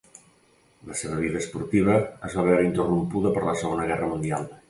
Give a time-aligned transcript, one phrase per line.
[0.91, 1.99] La seva vida esportiva
[2.29, 4.51] es va veure interrompuda per la Segona Guerra Mundial.